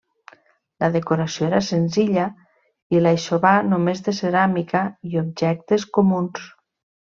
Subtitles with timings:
[0.83, 2.23] La decoració era senzilla,
[2.97, 6.53] i l'aixovar només de ceràmica i objectes comuns.